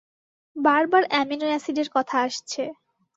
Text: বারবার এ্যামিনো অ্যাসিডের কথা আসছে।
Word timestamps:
বারবার 0.55 1.03
এ্যামিনো 1.11 1.47
অ্যাসিডের 1.49 1.87
কথা 1.95 2.15
আসছে। 2.25 2.63